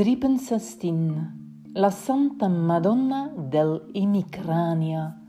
[0.00, 5.20] 316 La Santa Madonna del Emicrania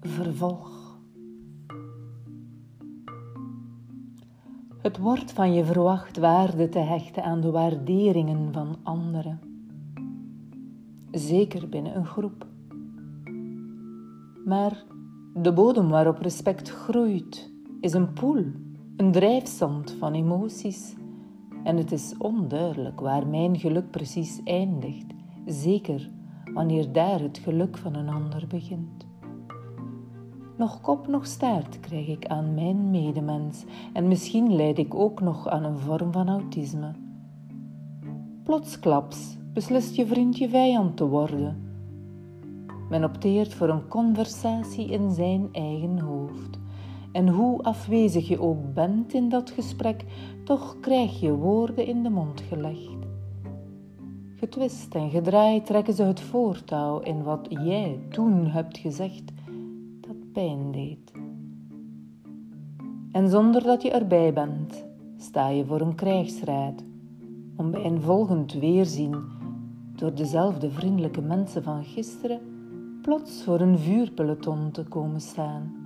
[0.00, 0.98] Vervolg
[4.82, 9.40] Het wordt van je verwacht waarde te hechten aan de waarderingen van anderen.
[11.10, 12.46] Zeker binnen een groep.
[14.44, 14.84] Maar
[15.34, 18.44] de bodem waarop respect groeit is een poel,
[18.96, 20.94] een drijfzand van emoties
[21.64, 25.06] en het is onduidelijk waar mijn geluk precies eindigt,
[25.46, 26.10] zeker
[26.54, 29.06] wanneer daar het geluk van een ander begint.
[30.56, 35.48] Nog kop, nog staart krijg ik aan mijn medemens en misschien leid ik ook nog
[35.48, 36.92] aan een vorm van autisme.
[38.42, 41.68] Plotsklaps beslist je vriend je vijand te worden.
[42.88, 46.59] Men opteert voor een conversatie in zijn eigen hoofd.
[47.12, 50.04] En hoe afwezig je ook bent in dat gesprek,
[50.44, 52.98] toch krijg je woorden in de mond gelegd.
[54.34, 59.32] Getwist en gedraaid trekken ze het voortouw in wat jij toen hebt gezegd
[60.00, 61.12] dat pijn deed.
[63.12, 64.84] En zonder dat je erbij bent,
[65.16, 66.84] sta je voor een krijgsraad
[67.56, 69.24] om bij een volgend weerzien
[69.96, 72.40] door dezelfde vriendelijke mensen van gisteren
[73.02, 75.79] plots voor een vuurpeloton te komen staan.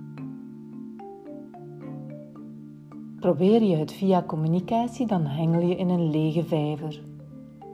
[3.25, 7.01] Probeer je het via communicatie, dan hengel je in een lege vijver.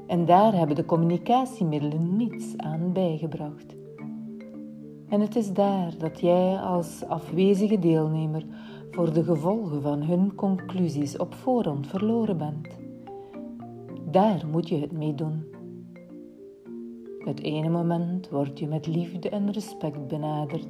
[0.07, 3.75] En daar hebben de communicatiemiddelen niets aan bijgebracht.
[5.07, 8.45] En het is daar dat jij als afwezige deelnemer
[8.91, 12.67] voor de gevolgen van hun conclusies op voorhand verloren bent.
[14.11, 15.43] Daar moet je het mee doen.
[17.19, 20.67] Het ene moment word je met liefde en respect benaderd,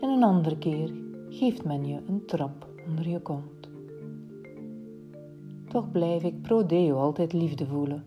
[0.00, 0.92] en een andere keer
[1.28, 3.57] geeft men je een trap onder je kont.
[5.68, 8.04] Toch blijf ik pro deo altijd liefde voelen.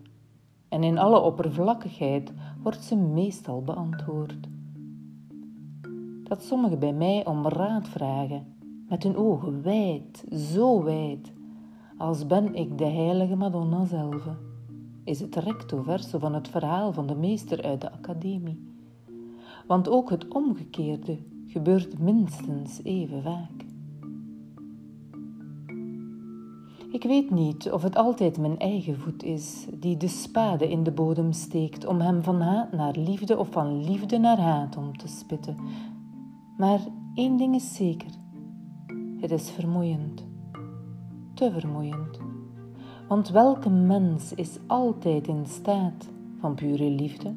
[0.68, 2.32] En in alle oppervlakkigheid
[2.62, 4.48] wordt ze meestal beantwoord.
[6.22, 8.46] Dat sommigen bij mij om raad vragen,
[8.88, 11.32] met hun ogen wijd, zo wijd,
[11.98, 14.28] als ben ik de heilige Madonna zelf,
[15.04, 18.70] is het recto verso van het verhaal van de meester uit de academie.
[19.66, 23.71] Want ook het omgekeerde gebeurt minstens even vaak.
[26.92, 30.90] Ik weet niet of het altijd mijn eigen voet is die de spade in de
[30.90, 35.08] bodem steekt om hem van haat naar liefde of van liefde naar haat om te
[35.08, 35.56] spitten.
[36.56, 36.80] Maar
[37.14, 38.10] één ding is zeker:
[39.20, 40.24] het is vermoeiend.
[41.34, 42.18] Te vermoeiend.
[43.08, 47.34] Want welke mens is altijd in staat van pure liefde?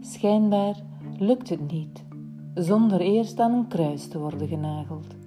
[0.00, 0.82] Schijnbaar
[1.18, 2.04] lukt het niet
[2.54, 5.17] zonder eerst aan een kruis te worden genageld.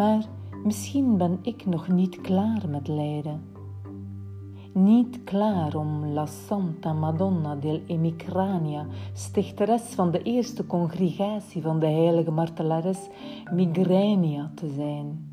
[0.00, 0.24] Maar
[0.64, 3.42] misschien ben ik nog niet klaar met lijden.
[4.72, 11.86] Niet klaar om La Santa Madonna del Emicrania, stichteres van de eerste congregatie van de
[11.86, 13.08] heilige martelares
[13.52, 15.32] Migrania te zijn.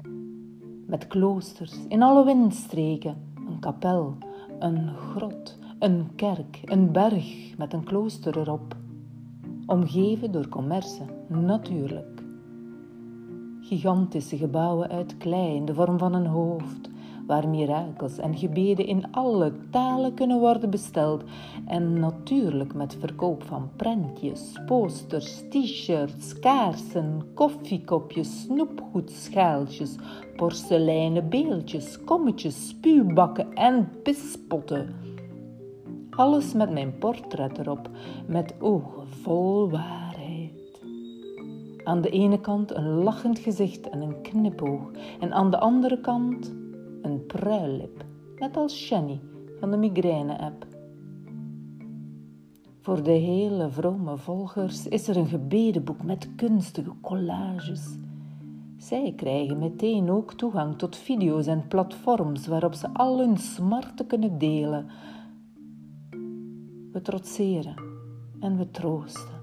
[0.87, 4.13] Met kloosters in alle windstreken, een kapel,
[4.59, 8.75] een grot, een kerk, een berg met een klooster erop.
[9.65, 12.16] Omgeven door commerce, natuurlijk
[13.67, 16.89] gigantische gebouwen uit klei in de vorm van een hoofd,
[17.25, 21.23] waar mirakels en gebeden in alle talen kunnen worden besteld
[21.65, 29.95] en natuurlijk met verkoop van prentjes, posters, t-shirts, kaarsen, koffiekopjes, snoepgoed, schaaltjes,
[30.35, 34.95] porseleinen beeldjes, kommetjes, spuwbakken en pispotten.
[36.09, 37.89] Alles met mijn portret erop,
[38.27, 40.06] met ogen vol waar.
[41.87, 46.55] Aan de ene kant een lachend gezicht en een knipoog, en aan de andere kant
[47.01, 48.05] een pruillip,
[48.35, 49.19] net als Shanny
[49.59, 50.65] van de migraine-app.
[52.81, 57.97] Voor de hele vrome volgers is er een gebedenboek met kunstige collages.
[58.77, 64.37] Zij krijgen meteen ook toegang tot video's en platforms waarop ze al hun smarten kunnen
[64.37, 64.87] delen.
[66.91, 67.75] We trotseren
[68.39, 69.36] en we troosten.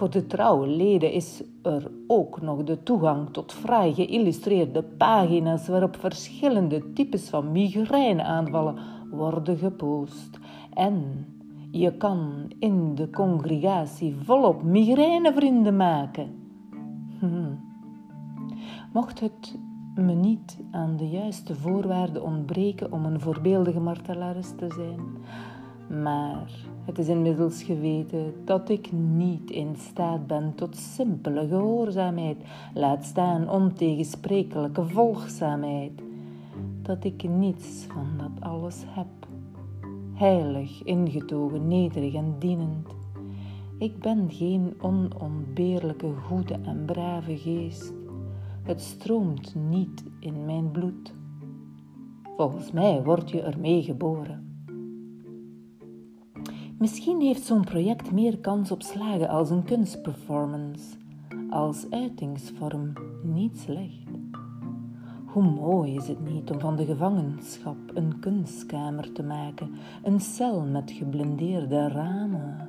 [0.00, 5.96] Voor de trouwe leden is er ook nog de toegang tot fraai geïllustreerde pagina's waarop
[5.96, 8.78] verschillende types van migraineaanvallen
[9.10, 10.38] worden gepost.
[10.74, 11.26] En
[11.70, 16.28] je kan in de congregatie volop migrainevrienden maken.
[18.92, 19.58] Mocht het
[19.94, 25.00] me niet aan de juiste voorwaarden ontbreken om een voorbeeldige martelares te zijn,
[25.90, 26.50] maar
[26.84, 32.36] het is inmiddels geweten dat ik niet in staat ben tot simpele gehoorzaamheid,
[32.74, 36.02] laat staan ontegensprekelijke volgzaamheid.
[36.82, 39.06] dat ik niets van dat alles heb.
[40.14, 42.88] Heilig, ingetogen, nederig en dienend.
[43.78, 47.92] Ik ben geen onontbeerlijke, goede en brave geest.
[48.62, 51.14] Het stroomt niet in mijn bloed.
[52.36, 54.49] Volgens mij word je ermee geboren.
[56.80, 60.84] Misschien heeft zo'n project meer kans op slagen als een kunstperformance,
[61.50, 62.92] als uitingsvorm
[63.22, 64.08] niet slecht.
[65.24, 69.70] Hoe mooi is het niet om van de gevangenschap een kunstkamer te maken,
[70.02, 72.68] een cel met geblindeerde ramen.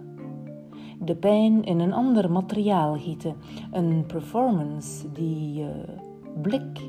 [0.99, 3.35] De pijn in een ander materiaal gieten,
[3.71, 5.85] een performance die je
[6.41, 6.79] blik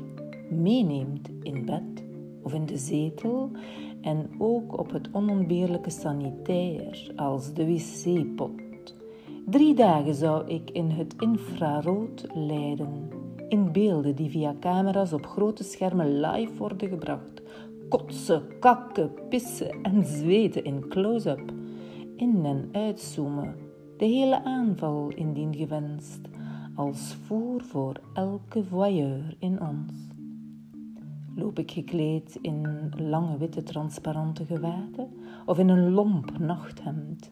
[0.49, 2.03] meeneemt in bed
[2.41, 3.51] of in de zetel
[4.03, 8.95] en ook op het onontbeerlijke sanitair als de wc-pot.
[9.45, 13.09] Drie dagen zou ik in het infrarood leiden,
[13.49, 17.41] in beelden die via camera's op grote schermen live worden gebracht.
[17.89, 21.53] Kotsen, kakken, pissen en zweten in close-up,
[22.15, 23.55] in- en uitzoomen,
[23.97, 26.21] de hele aanval indien gewenst,
[26.75, 30.12] als voer voor elke voyeur in ons
[31.35, 35.09] loop ik gekleed in lange witte transparante gewaden
[35.45, 37.31] of in een lomp nachthemd.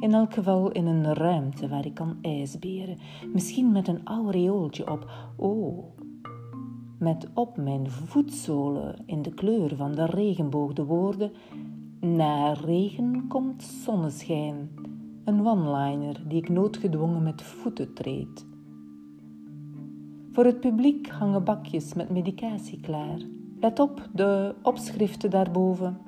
[0.00, 2.98] In elk geval in een ruimte waar ik kan ijsberen,
[3.32, 5.10] misschien met een aureooltje op.
[5.36, 5.84] Oh,
[6.98, 11.32] met op mijn voetzolen in de kleur van de regenboog de woorden:
[12.00, 14.70] Na regen komt zonneschijn.
[15.24, 18.46] Een one-liner die ik noodgedwongen met voeten treed.
[20.36, 23.18] Voor het publiek hangen bakjes met medicatie klaar.
[23.60, 25.98] Let op de opschriften daarboven.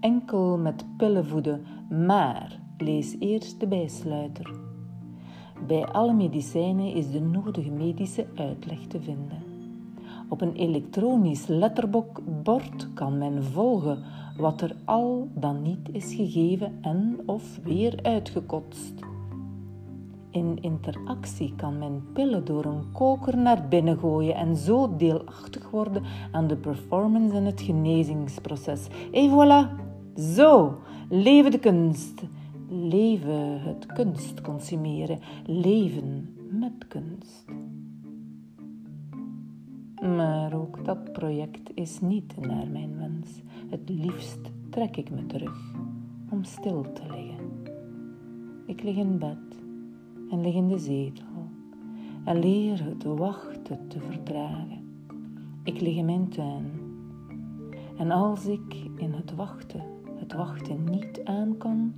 [0.00, 1.64] Enkel met pillen voeden,
[2.06, 4.54] maar lees eerst de bijsluiter.
[5.66, 9.42] Bij alle medicijnen is de nodige medische uitleg te vinden.
[10.28, 14.02] Op een elektronisch letterbord kan men volgen
[14.36, 19.11] wat er al dan niet is gegeven en of weer uitgekotst.
[20.32, 26.02] In interactie kan men pillen door een koker naar binnen gooien en zo deelachtig worden
[26.30, 28.86] aan de performance en het genezingsproces.
[29.10, 29.80] Et voilà!
[30.14, 32.22] Zo, leven de kunst.
[32.68, 35.18] Leven het kunst consumeren.
[35.46, 37.44] Leven met kunst.
[40.16, 43.42] Maar ook dat project is niet naar mijn wens.
[43.68, 45.74] Het liefst trek ik me terug
[46.30, 47.50] om stil te liggen.
[48.66, 49.61] Ik lig in bed
[50.32, 51.24] en lig in de zetel
[52.24, 55.06] en leer het wachten te verdragen.
[55.64, 56.70] Ik lig in mijn tuin
[57.98, 59.82] en als ik in het wachten
[60.18, 61.94] het wachten niet aan kan,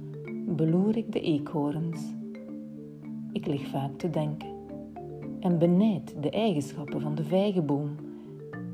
[0.46, 2.14] beloer ik de eekhoorns.
[3.32, 4.48] Ik lig vaak te denken
[5.40, 7.94] en benijd de eigenschappen van de vijgenboom,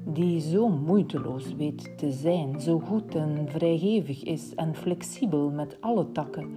[0.05, 6.13] die zo moeiteloos weet te zijn, zo goed en vrijgevig is en flexibel met alle
[6.13, 6.51] takken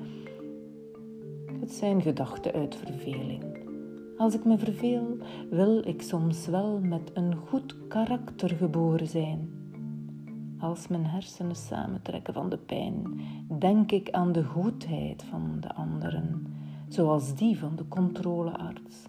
[1.74, 3.44] zijn gedachten uit verveling.
[4.18, 5.18] Als ik me verveel,
[5.50, 9.50] wil ik soms wel met een goed karakter geboren zijn.
[10.60, 13.22] Als mijn hersenen samentrekken van de pijn,
[13.60, 16.48] denk ik aan de goedheid van de anderen,
[16.88, 19.08] zoals die van de controlearts.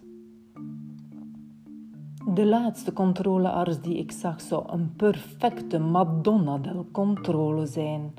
[2.33, 8.13] De laatste controlearts die ik zag zou een perfecte Madonna del Controle zijn.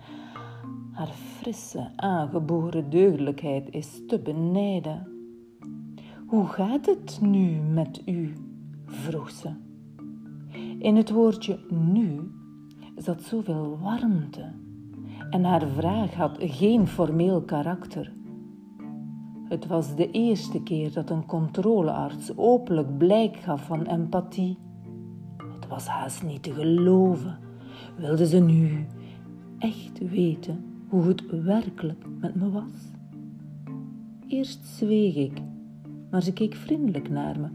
[0.96, 5.06] Haar frisse, aangeboren deugdelijkheid is te benijden.
[6.26, 8.32] Hoe gaat het nu met u?
[8.84, 9.50] vroeg ze.
[10.78, 12.30] In het woordje nu
[12.94, 14.52] zat zoveel warmte
[15.30, 18.12] en haar vraag had geen formeel karakter.
[19.48, 24.58] Het was de eerste keer dat een controlearts openlijk blijk gaf van empathie.
[25.54, 27.38] Het was haast niet te geloven.
[27.96, 28.86] Wilde ze nu
[29.58, 32.90] echt weten hoe het werkelijk met me was.
[34.28, 35.42] Eerst zweeg ik,
[36.10, 37.48] maar ze keek vriendelijk naar me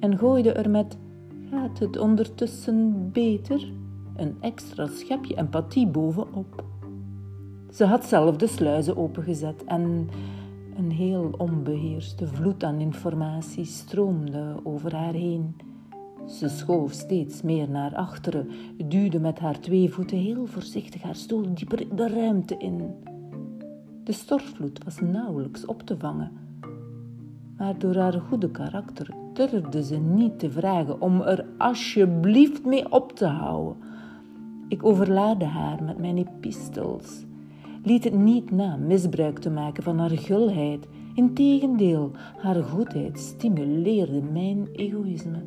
[0.00, 0.96] en gooide er met:
[1.50, 3.72] Gaat het ondertussen beter?
[4.16, 6.64] een extra schepje empathie bovenop.
[7.70, 10.08] Ze had zelf de sluizen opengezet en
[10.76, 15.56] een heel onbeheerste vloed aan informatie stroomde over haar heen.
[16.26, 18.48] Ze schoof steeds meer naar achteren,
[18.86, 22.94] duwde met haar twee voeten heel voorzichtig haar stoel dieper de ruimte in.
[24.04, 26.32] De stortvloed was nauwelijks op te vangen,
[27.58, 33.12] maar door haar goede karakter durfde ze niet te vragen om er alsjeblieft mee op
[33.12, 33.76] te houden.
[34.68, 37.24] Ik overlaadde haar met mijn epistels,
[37.82, 40.86] liet het niet na misbruik te maken van haar gulheid.
[41.14, 45.42] Integendeel, haar goedheid stimuleerde mijn egoïsme.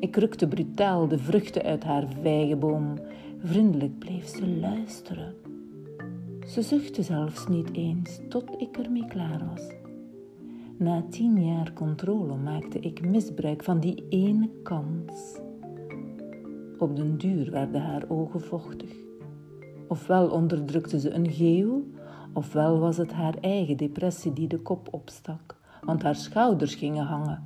[0.00, 2.94] Ik rukte brutaal de vruchten uit haar vijgenboom.
[3.38, 5.34] Vriendelijk bleef ze luisteren.
[6.46, 9.70] Ze zuchtte zelfs niet eens tot ik ermee klaar was.
[10.78, 15.38] Na tien jaar controle maakte ik misbruik van die ene kans.
[16.78, 18.90] Op den duur werden haar ogen vochtig.
[19.88, 21.84] Ofwel onderdrukte ze een geeuw,
[22.32, 27.42] ofwel was het haar eigen depressie die de kop opstak, want haar schouders gingen hangen.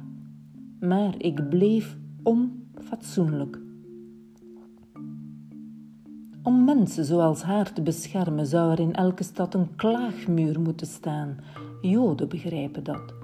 [0.81, 3.59] Maar ik bleef onfatsoenlijk.
[6.43, 11.37] Om mensen zoals haar te beschermen zou er in elke stad een klaagmuur moeten staan.
[11.81, 13.15] Joden begrijpen dat.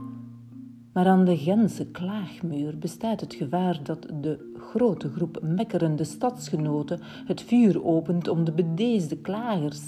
[0.93, 7.43] Maar aan de Gentse klaagmuur bestaat het gevaar dat de grote groep mekkerende stadsgenoten het
[7.43, 9.87] vuur opent om de bedeesde klagers.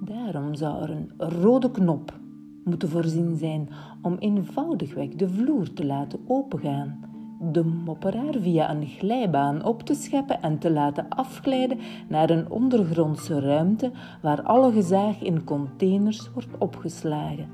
[0.00, 2.18] Daarom zou er een rode knop
[2.64, 3.68] moeten voorzien zijn
[4.02, 7.00] om eenvoudigweg de vloer te laten opengaan,
[7.40, 13.40] de mopperaar via een glijbaan op te scheppen en te laten afglijden naar een ondergrondse
[13.40, 13.90] ruimte
[14.22, 17.48] waar alle gezaag in containers wordt opgeslagen.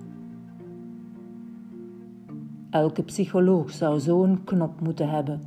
[2.71, 5.41] Elke psycholoog zou zo'n knop moeten hebben.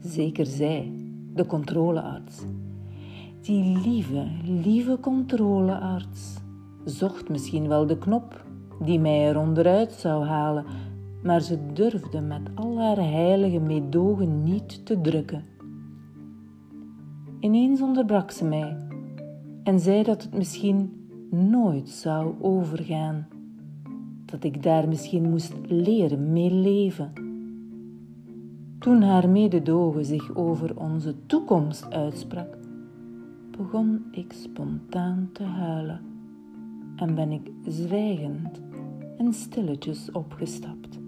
[0.00, 0.92] Zeker zij,
[1.34, 2.44] de controlearts.
[3.40, 6.42] Die lieve, lieve controlearts
[6.84, 8.44] zocht misschien wel de knop
[8.80, 10.64] die mij er onderuit zou halen,
[11.24, 15.44] maar ze durfde met al haar heilige meedogen niet te drukken.
[17.40, 18.76] Ineens onderbrak ze mij
[19.62, 23.26] en zei dat het misschien nooit zou overgaan
[24.24, 27.12] dat ik daar misschien moest leren mee leven.
[28.78, 32.58] Toen haar mededogen zich over onze toekomst uitsprak,
[33.58, 36.00] begon ik spontaan te huilen
[36.96, 38.62] en ben ik zwijgend
[39.18, 41.03] en stilletjes opgestapt.